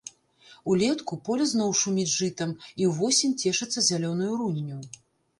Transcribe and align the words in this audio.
Улетку 0.75 1.17
поле 1.27 1.45
зноў 1.49 1.69
шуміць 1.81 2.13
жытам 2.13 2.53
і 2.83 2.87
ўвосень 2.91 3.35
цешыцца 3.43 3.83
зялёнаю 3.91 4.31
рунню. 4.41 4.79